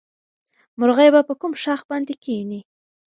[0.79, 2.59] مرغۍ به په کوم ښاخ باندې کېني؟